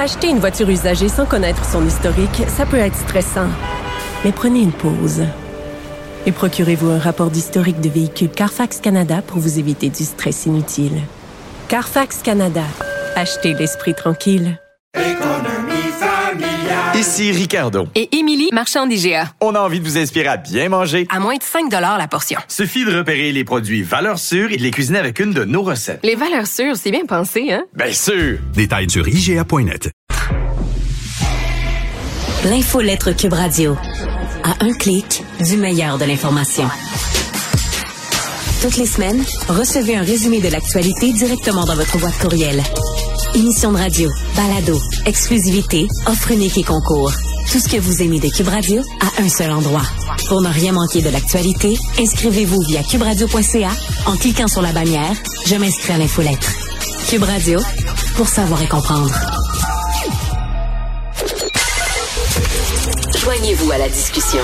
[0.00, 3.48] Acheter une voiture usagée sans connaître son historique, ça peut être stressant.
[4.24, 5.24] Mais prenez une pause.
[6.24, 11.02] Et procurez-vous un rapport d'historique de véhicule Carfax Canada pour vous éviter du stress inutile.
[11.68, 12.64] Carfax Canada.
[13.14, 14.58] Achetez l'esprit tranquille.
[17.00, 17.88] Ici Ricardo.
[17.94, 19.32] Et Émilie, marchand d'IGA.
[19.40, 21.06] On a envie de vous inspirer à bien manger.
[21.08, 22.38] À moins de 5 la portion.
[22.46, 25.62] Suffit de repérer les produits valeurs sûres et de les cuisiner avec une de nos
[25.62, 26.00] recettes.
[26.04, 27.64] Les valeurs sûres, c'est bien pensé, hein?
[27.74, 28.38] Bien sûr!
[28.52, 29.88] Détails sur IGA.net.
[32.44, 33.78] L'infolettre Cube Radio.
[34.44, 36.68] À un clic, du meilleur de l'information.
[38.60, 42.62] Toutes les semaines, recevez un résumé de l'actualité directement dans votre boîte courriel.
[43.34, 47.12] Émission de radio, balado, exclusivité, offre unique et concours.
[47.50, 49.84] Tout ce que vous aimez de Cube Radio à un seul endroit.
[50.28, 53.70] Pour ne rien manquer de l'actualité, inscrivez-vous via cuberadio.ca
[54.06, 55.12] en cliquant sur la bannière
[55.46, 56.50] Je m'inscris à l'infolettre.
[57.08, 57.60] Cube Radio,
[58.16, 59.14] pour savoir et comprendre.
[63.16, 64.42] Joignez-vous à la discussion.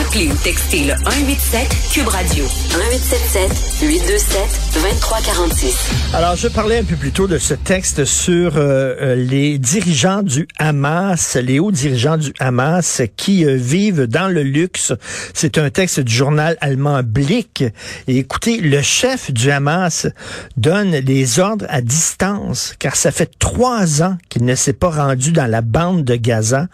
[0.00, 5.90] Appelez ou textez le 187 Cube Radio 1877 827 2346.
[6.14, 10.22] Alors, je parlais un peu plus tôt de ce texte sur euh, euh, les dirigeants
[10.22, 14.92] du Hamas, les hauts dirigeants du Hamas qui euh, vivent dans le luxe.
[15.32, 17.62] C'est un texte du journal allemand Blick.
[18.08, 20.08] Et écoutez, le chef du Hamas
[20.56, 25.30] donne les ordres à distance, car ça fait trois ans qu'il ne s'est pas rendu
[25.30, 26.66] dans la bande de Gaza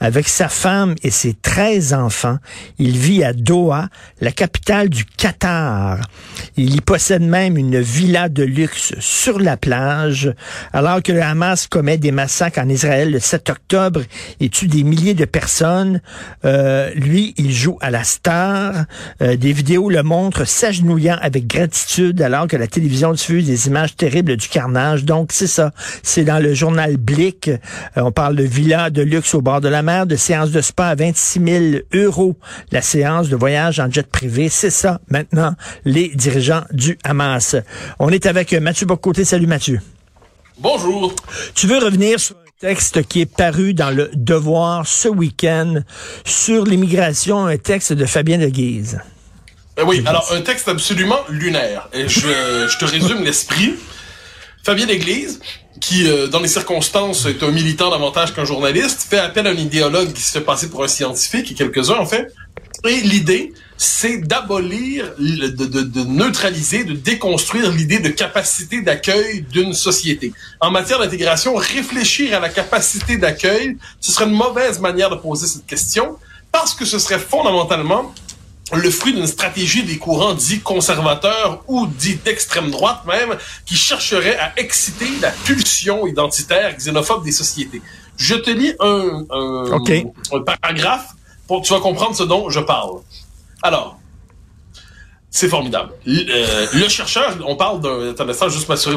[0.00, 2.38] avec sa femme et ses 13 enfants.
[2.78, 3.88] Il vit à Doha,
[4.20, 6.00] la capitale du Qatar.
[6.56, 10.32] Il y possède même une villa de luxe sur la plage,
[10.72, 14.00] alors que le Hamas commet des massacres en Israël le 7 octobre
[14.40, 16.00] et tue des milliers de personnes.
[16.44, 18.84] Euh, lui, il joue à la star.
[19.22, 23.96] Euh, des vidéos le montrent s'agenouillant avec gratitude alors que la télévision diffuse des images
[23.96, 25.04] terribles du carnage.
[25.04, 25.72] Donc, c'est ça.
[26.02, 27.48] C'est dans le journal Blick.
[27.48, 27.58] Euh,
[27.96, 30.88] on parle de villa de luxe au bord de la mer, de séances de spa
[30.88, 31.64] à 26 000
[31.94, 32.36] euros
[32.70, 34.48] la séance de voyage en jet privé.
[34.48, 35.54] C'est ça, maintenant,
[35.84, 37.56] les dirigeants du Hamas.
[37.98, 39.24] On est avec Mathieu Bocoté.
[39.24, 39.80] Salut, Mathieu.
[40.58, 41.14] Bonjour.
[41.54, 45.82] Tu veux revenir sur un texte qui est paru dans le Devoir ce week-end
[46.24, 49.00] sur l'immigration, un texte de Fabien de Guise.
[49.78, 51.88] Euh, oui, alors un texte absolument lunaire.
[51.92, 53.74] Et je, je te résume l'esprit.
[54.62, 55.40] Fabien L'église,
[55.80, 59.54] qui euh, dans les circonstances est un militant davantage qu'un journaliste, fait appel à un
[59.54, 62.32] idéologue qui se fait passer pour un scientifique, et quelques-uns en fait.
[62.82, 69.72] Et l'idée, c'est d'abolir, de, de, de, neutraliser, de déconstruire l'idée de capacité d'accueil d'une
[69.72, 70.32] société.
[70.60, 75.46] En matière d'intégration, réfléchir à la capacité d'accueil, ce serait une mauvaise manière de poser
[75.46, 76.18] cette question,
[76.52, 78.14] parce que ce serait fondamentalement
[78.72, 83.36] le fruit d'une stratégie des courants dits conservateurs ou dits d'extrême droite même,
[83.66, 87.82] qui chercheraient à exciter la pulsion identitaire xénophobe des sociétés.
[88.16, 89.80] Je te lis un, un,
[90.32, 91.08] un paragraphe
[91.46, 93.00] pour tu vas comprendre ce dont je parle.
[93.62, 93.98] Alors,
[95.34, 95.90] c'est formidable.
[96.06, 98.10] Euh, le chercheur, on parle d'un...
[98.10, 98.94] Attends, ça, juste m'assurer.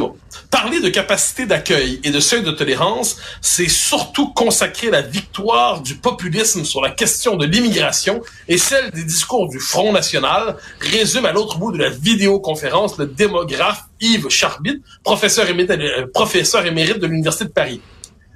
[0.52, 5.96] Parler de capacité d'accueil et de seuil de tolérance, c'est surtout consacrer la victoire du
[5.96, 11.31] populisme sur la question de l'immigration et celle des discours du Front National, résume à
[11.31, 17.46] l'autre bout de la vidéoconférence le démographe Yves Charbit, professeur euh, professeur émérite de l'Université
[17.46, 17.81] de Paris.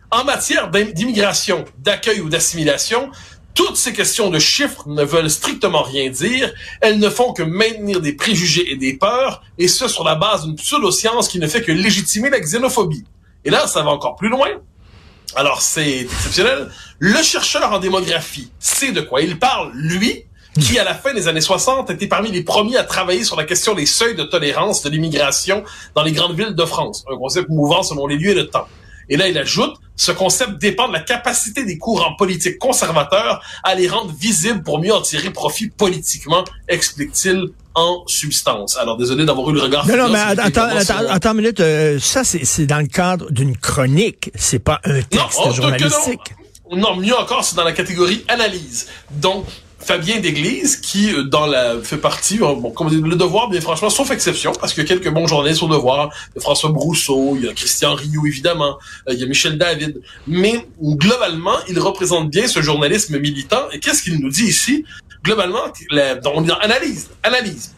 [0.09, 3.11] En matière d'immigration, d'accueil ou d'assimilation,
[3.53, 6.53] toutes ces questions de chiffres ne veulent strictement rien dire.
[6.81, 10.45] Elles ne font que maintenir des préjugés et des peurs, et ce sur la base
[10.45, 13.05] d'une pseudo-science qui ne fait que légitimer la xénophobie.
[13.43, 14.47] Et là, ça va encore plus loin.
[15.35, 16.69] Alors, c'est exceptionnel.
[16.99, 20.25] Le chercheur en démographie sait de quoi il parle, lui,
[20.59, 23.45] qui, à la fin des années 60, était parmi les premiers à travailler sur la
[23.45, 25.63] question des seuils de tolérance de l'immigration
[25.95, 27.05] dans les grandes villes de France.
[27.09, 28.67] Un concept mouvant selon les lieux et le temps.
[29.09, 33.75] Et là, il ajoute, ce concept dépend de la capacité des courants politiques conservateurs à
[33.75, 38.77] les rendre visibles pour mieux en tirer profit politiquement, explique-t-il en substance.
[38.77, 39.85] Alors, désolé d'avoir eu le regard...
[39.87, 41.59] Non, non, mais attends, attends, attends, une minute.
[41.59, 44.31] Euh, ça, c'est dans le cadre d'une chronique.
[44.35, 46.33] C'est pas un texte non, oh, journalistique.
[46.71, 46.77] Non.
[46.77, 48.87] non, mieux encore, c'est dans la catégorie analyse.
[49.11, 49.45] Donc,
[49.83, 53.89] Fabien d'Église, qui euh, dans la fait partie, euh, bon, comme le devoir, bien franchement,
[53.89, 56.69] sauf exception, parce qu'il y a quelques bons journalistes au devoir, il y a François
[56.69, 61.57] Brousseau, il y a Christian Rioux, évidemment, euh, il y a Michel David, mais globalement,
[61.67, 64.85] il représente bien ce journalisme militant, et qu'est-ce qu'il nous dit ici?
[65.23, 67.71] Globalement, la, on dit analyse, analyse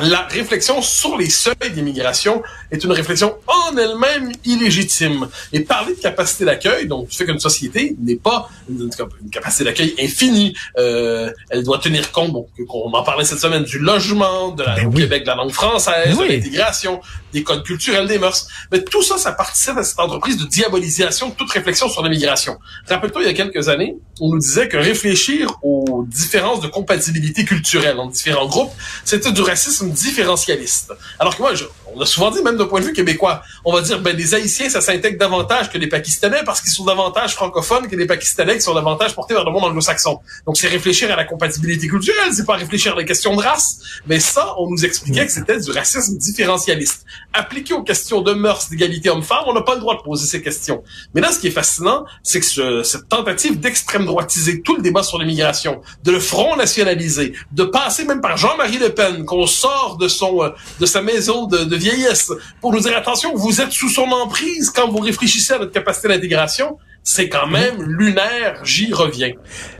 [0.00, 5.28] la réflexion sur les seuils d'immigration est une réflexion en elle-même illégitime.
[5.52, 8.90] Et parler de capacité d'accueil, donc tu fais qu'une société n'est pas une,
[9.30, 10.54] capacité d'accueil infinie.
[10.78, 14.76] Euh, elle doit tenir compte, bon, on en parlait cette semaine, du logement, de la,
[14.76, 17.00] ben Québec, de la langue française, ben de l'intégration,
[17.32, 18.46] des codes culturels, des mœurs.
[18.70, 22.58] Mais tout ça, ça participe à cette entreprise de diabolisation de toute réflexion sur l'immigration.
[22.88, 27.44] Rappelle-toi, il y a quelques années, on nous disait que réfléchir aux différences de compatibilité
[27.44, 28.72] culturelle entre différents groupes,
[29.04, 30.92] c'était du racisme différentialiste.
[31.18, 31.52] Alors que moi,
[31.94, 34.34] on a souvent dit, même d'un point de vue québécois, on va dire, ben, les
[34.34, 38.54] Haïtiens, ça s'intègre davantage que les Pakistanais parce qu'ils sont davantage francophones que les Pakistanais
[38.54, 40.20] qui sont davantage portés vers le monde anglo-saxon.
[40.46, 43.78] Donc, c'est réfléchir à la compatibilité culturelle, c'est pas réfléchir à la question de race.
[44.06, 47.04] Mais ça, on nous expliquait que c'était du racisme différentialiste.
[47.32, 50.42] Appliqué aux questions de mœurs, d'égalité homme-femme, on n'a pas le droit de poser ces
[50.42, 50.82] questions.
[51.14, 55.02] Mais là, ce qui est fascinant, c'est que cette tentative d'extrême droitiser tout le débat
[55.02, 59.71] sur l'immigration, de le front nationaliser, de passer même par Jean-Marie Le Pen, qu'on sort
[59.98, 62.30] de son euh, de sa maison de, vieillesse
[62.60, 66.08] pour nous dire attention, vous êtes sous son emprise quand vous réfléchissez à notre capacité
[66.08, 66.78] d'intégration.
[67.04, 69.32] C'est quand même lunaire, j'y reviens.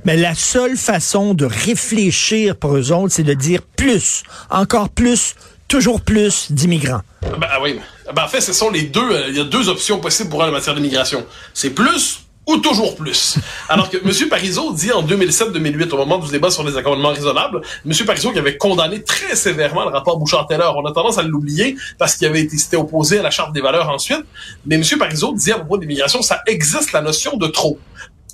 [0.05, 5.37] Mais la seule façon de réfléchir pour eux autres, c'est de dire plus, encore plus,
[5.69, 7.03] toujours plus d'immigrants.
[7.39, 7.79] Ben oui.
[8.13, 9.01] Ben, en fait, ce sont les deux.
[9.01, 11.25] Euh, il y a deux options possibles pour eux en matière d'immigration.
[11.55, 13.39] C'est plus ou toujours plus.
[13.69, 14.29] Alors que M.
[14.29, 17.93] Parizeau dit en 2007-2008, au moment du débat sur les accommodements raisonnables, M.
[18.07, 20.77] Parizeau qui avait condamné très sévèrement le rapport Bouchard-Taylor.
[20.77, 23.89] On a tendance à l'oublier parce qu'il avait été opposé à la Charte des valeurs
[23.89, 24.25] ensuite.
[24.67, 24.85] Mais M.
[24.99, 27.79] Parizeau dit à propos de l'immigration, ça existe la notion de trop.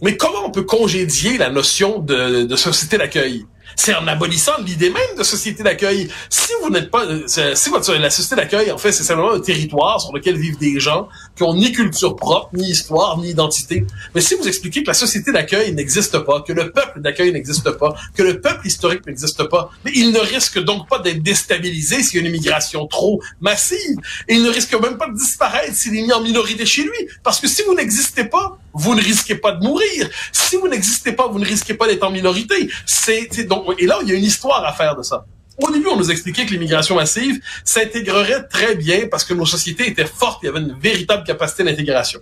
[0.03, 3.45] Mais comment on peut congédier la notion de, de société d'accueil?
[3.77, 6.09] C'est en abolissant l'idée même de société d'accueil.
[6.29, 9.41] Si vous n'êtes pas, euh, si votre, la société d'accueil, en fait, c'est simplement un
[9.41, 13.87] territoire sur lequel vivent des gens qui ont ni culture propre, ni histoire, ni identité.
[14.15, 17.71] Mais si vous expliquez que la société d'accueil n'existe pas, que le peuple d'accueil n'existe
[17.73, 22.03] pas, que le peuple historique n'existe pas, mais il ne risque donc pas d'être déstabilisé
[22.03, 23.99] s'il y a une immigration trop massive.
[24.29, 27.09] Il ne risque même pas de disparaître s'il est mis en minorité chez lui.
[27.23, 30.09] Parce que si vous n'existez pas, vous ne risquez pas de mourir.
[30.33, 32.71] Si vous n'existez pas, vous ne risquez pas d'être en minorité.
[32.87, 35.25] C'est donc et là il y a une histoire à faire de ça.
[35.61, 39.89] Au début, on nous expliquait que l'immigration massive s'intégrerait très bien parce que nos sociétés
[39.89, 42.21] étaient fortes, il y avait une véritable capacité d'intégration.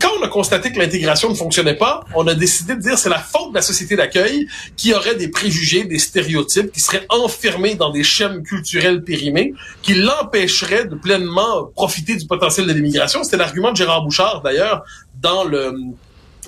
[0.00, 3.08] Quand on a constaté que l'intégration ne fonctionnait pas, on a décidé de dire c'est
[3.08, 4.46] la faute de la société d'accueil
[4.76, 9.94] qui aurait des préjugés, des stéréotypes, qui seraient enfermés dans des schèmes culturels périmés, qui
[9.94, 13.24] l'empêcheraient de pleinement profiter du potentiel de l'immigration.
[13.24, 14.84] C'était l'argument de Gérard Bouchard, d'ailleurs,
[15.20, 15.74] dans le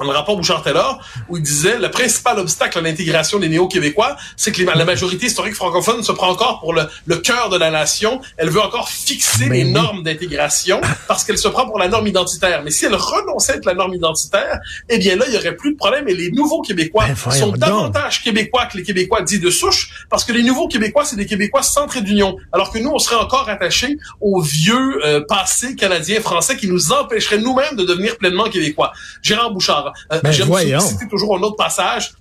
[0.05, 4.53] dans le rapport Bouchard-Taylor, où il disait le principal obstacle à l'intégration des néo-québécois, c'est
[4.53, 8.21] que la majorité historique francophone se prend encore pour le, le cœur de la nation.
[8.37, 12.63] Elle veut encore fixer les normes d'intégration parce qu'elle se prend pour la norme identitaire.
[12.63, 14.59] Mais si elle renonçait à la norme identitaire,
[14.89, 16.09] eh bien là, il y aurait plus de problème.
[16.09, 20.25] Et les nouveaux Québécois ben, sont davantage Québécois que les Québécois dits de souche, parce
[20.25, 23.49] que les nouveaux Québécois, c'est des Québécois centrés d'union, alors que nous, on serait encore
[23.49, 28.93] attachés aux vieux euh, passés canadiens, français qui nous empêcheraient nous-mêmes de devenir pleinement Québécois.
[29.23, 32.15] Gérard Bouchard, euh, ben, citer toujours un autre passage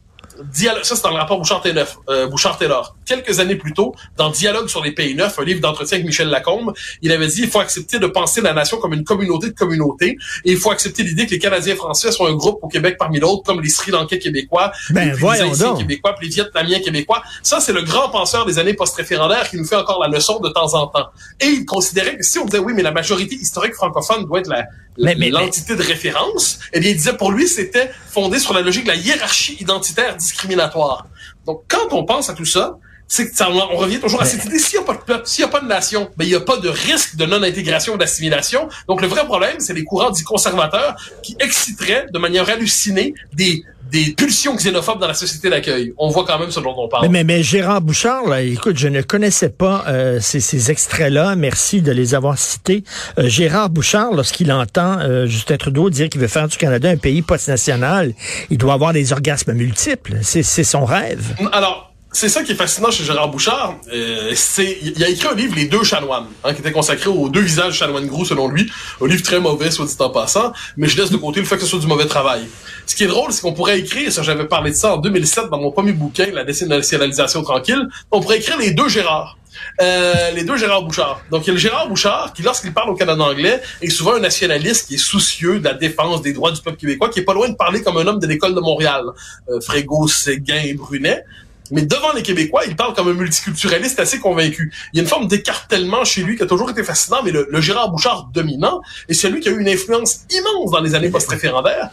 [0.43, 1.87] Dialogue, ça c'est dans le rapport Bouchard-Taylor.
[2.09, 2.57] Euh, Bouchard.
[3.05, 6.29] Quelques années plus tôt, dans Dialogue sur les pays neufs, un livre d'entretien avec Michel
[6.29, 9.55] Lacombe, il avait dit il faut accepter de penser la nation comme une communauté de
[9.55, 12.95] communautés et il faut accepter l'idée que les Canadiens français sont un groupe au Québec
[12.97, 17.23] parmi d'autres, comme les Sri Lankais québécois, ben, les Haïtiens québécois, puis les Vietnamiens québécois.
[17.43, 20.49] Ça, c'est le grand penseur des années post-référendaires qui nous fait encore la leçon de
[20.49, 21.07] temps en temps.
[21.39, 24.47] Et il considérait que si on disait oui, mais la majorité historique francophone doit être
[24.47, 24.65] la,
[24.99, 28.89] l'entité de référence, eh bien, il disait pour lui, c'était fondé sur la logique de
[28.89, 31.07] la hiérarchie identitaire discriminatoire.
[31.45, 32.77] Donc, quand on pense à tout ça,
[33.07, 35.25] c'est que ça, on revient toujours à cette idée, s'il n'y a pas de peuple,
[35.25, 37.95] s'il n'y a pas de nation, ben, il n'y a pas de risque de non-intégration
[37.95, 38.69] ou d'assimilation.
[38.87, 43.63] Donc, le vrai problème, c'est les courants dits conservateurs qui exciteraient de manière hallucinée des
[43.91, 45.93] des pulsions xénophobes dans la société d'accueil.
[45.97, 47.07] On voit quand même ce dont on parle.
[47.09, 51.35] Mais, mais, Gérard Bouchard, là, écoute, je ne connaissais pas euh, ces, ces extraits-là.
[51.35, 52.83] Merci de les avoir cités.
[53.17, 56.97] Euh, Gérard Bouchard, lorsqu'il entend euh, Justin Trudeau dire qu'il veut faire du Canada un
[56.97, 58.13] pays post-national,
[58.49, 60.17] il doit avoir des orgasmes multiples.
[60.21, 61.35] C'est son rêve.
[61.51, 63.75] Alors, c'est ça qui est fascinant chez Gérard Bouchard.
[63.93, 67.29] Euh, c'est, il a écrit un livre, Les deux chanoines, hein, qui était consacré aux
[67.29, 68.71] deux visages chanoines gros selon lui.
[68.99, 71.55] Un livre très mauvais, soit dit en passant, mais je laisse de côté le fait
[71.55, 72.47] que ce soit du mauvais travail.
[72.87, 75.49] Ce qui est drôle, c'est qu'on pourrait écrire, ça j'avais parlé de ça en 2007
[75.51, 79.37] dans mon premier bouquin, La nationalisation tranquille, on pourrait écrire les deux Gérard.
[79.81, 81.21] Euh, les deux Gérard Bouchard.
[81.31, 84.15] Donc, il y a le Gérard Bouchard qui, lorsqu'il parle au Canada anglais, est souvent
[84.15, 87.23] un nationaliste qui est soucieux de la défense des droits du peuple québécois, qui est
[87.23, 89.03] pas loin de parler comme un homme de l'école de Montréal.
[89.49, 91.23] Euh, Frégo, Séguin et Brunet.
[91.71, 94.73] Mais devant les Québécois, il parle comme un multiculturaliste assez convaincu.
[94.93, 97.47] Il y a une forme d'écartèlement chez lui qui a toujours été fascinant, mais le,
[97.61, 101.89] Gérard Bouchard dominant est celui qui a eu une influence immense dans les années post-référendaires.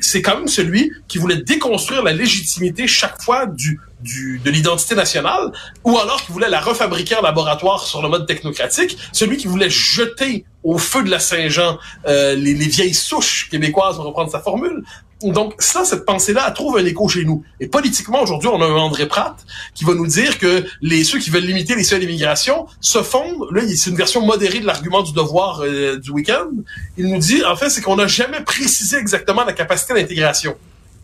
[0.00, 4.94] C'est quand même celui qui voulait déconstruire la légitimité chaque fois du du, de l'identité
[4.94, 5.52] nationale,
[5.84, 9.70] ou alors qui voulait la refabriquer en laboratoire sur le mode technocratique, celui qui voulait
[9.70, 14.40] jeter au feu de la Saint-Jean euh, les, les, vieilles souches québécoises, pour reprendre sa
[14.40, 14.82] formule.
[15.30, 17.44] Donc ça, cette pensée-là, trouve un écho chez nous.
[17.60, 19.36] Et politiquement, aujourd'hui, on a un André Pratt
[19.74, 23.46] qui va nous dire que les ceux qui veulent limiter les seuils d'immigration se fondent,
[23.52, 26.50] là, c'est une version modérée de l'argument du devoir euh, du week-end.
[26.96, 30.56] Il nous dit, en fait, c'est qu'on n'a jamais précisé exactement la capacité d'intégration.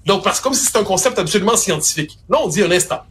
[0.06, 2.18] Donc, parce que comme si c'était un concept absolument scientifique.
[2.28, 3.02] Là, on dit un instant.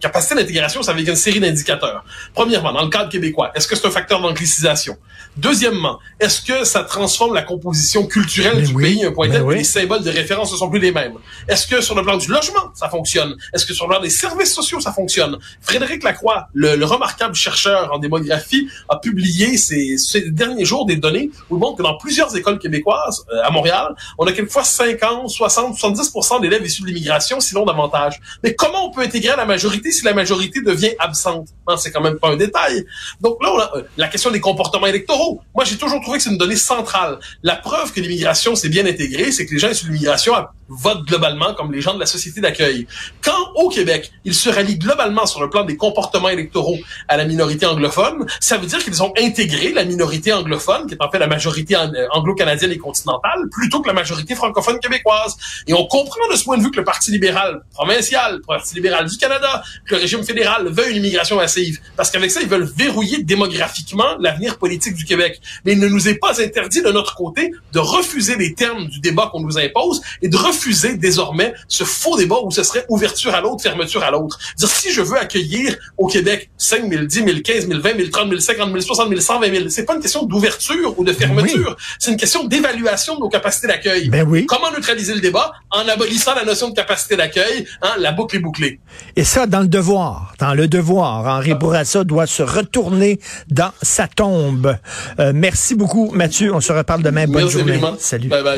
[0.00, 2.04] Capacité d'intégration, ça avec une série d'indicateurs.
[2.34, 4.98] Premièrement, dans le cadre québécois, est-ce que c'est un facteur d'anglicisation?
[5.36, 9.64] Deuxièmement, est-ce que ça transforme la composition culturelle du pays un point tel que les
[9.64, 11.14] symboles de référence ne sont plus les mêmes?
[11.46, 13.36] Est-ce que sur le plan du logement, ça fonctionne?
[13.54, 15.38] Est-ce que sur le plan des services sociaux, ça fonctionne?
[15.60, 21.30] Frédéric Lacroix, le, remarquable chercheur en démographie, a publié ces, ces, derniers jours des données
[21.48, 25.28] où il montre que dans plusieurs écoles québécoises, euh, à Montréal, on a quelquefois 50,
[25.30, 28.20] 60, 70 d'élèves issus de l'immigration, sinon davantage.
[28.42, 31.48] Mais comment on peut intégrer la majorité si la majorité devient absente?
[31.78, 32.84] c'est quand même pas un détail.
[33.20, 36.38] Donc là, euh, la question des comportements électoraux, moi, j'ai toujours trouvé que c'est une
[36.38, 37.18] donnée centrale.
[37.42, 40.34] La preuve que l'immigration s'est bien intégrée, c'est que les gens issus l'immigration
[40.68, 42.86] votent globalement comme les gens de la société d'accueil.
[43.22, 47.24] Quand, au Québec, ils se rallient globalement sur le plan des comportements électoraux à la
[47.24, 51.18] minorité anglophone, ça veut dire qu'ils ont intégré la minorité anglophone, qui est en fait
[51.18, 55.36] la majorité euh, anglo-canadienne et continentale, plutôt que la majorité francophone québécoise.
[55.66, 58.74] Et on comprend de ce point de vue que le Parti libéral provincial, le Parti
[58.74, 61.80] libéral du Canada, que le régime fédéral veut une immigration massive.
[61.96, 65.40] Parce qu'avec ça, ils veulent verrouiller démographiquement l'avenir politique du Québec.
[65.64, 69.00] Mais il ne nous est pas interdit de notre côté de refuser les termes du
[69.00, 70.55] débat qu'on nous impose et de refuser
[70.98, 74.38] désormais ce faux débat où ce serait ouverture à l'autre, fermeture à l'autre.
[74.56, 78.08] Dire si je veux accueillir au Québec 5 000, 10 000, 15 000, 20 000,
[78.10, 81.12] 30 000, 50 000, 60 000, 120 000, c'est pas une question d'ouverture ou de
[81.12, 81.76] fermeture.
[81.98, 84.08] C'est une question d'évaluation de nos capacités d'accueil.
[84.08, 84.46] Ben oui.
[84.46, 88.40] Comment neutraliser le débat en abolissant la notion de capacité d'accueil, hein, la boucle est
[88.40, 88.80] bouclée?
[89.16, 94.08] Et ça, dans le devoir, dans le devoir, Henri Bourassa doit se retourner dans sa
[94.08, 94.76] tombe.
[95.18, 96.54] Euh, merci beaucoup, Mathieu.
[96.54, 97.26] On se reparle demain.
[97.26, 97.80] Bonne journée.
[97.98, 98.28] Salut.
[98.28, 98.54] Bye bye.